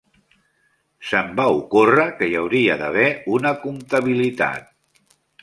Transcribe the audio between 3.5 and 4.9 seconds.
comptabilitat.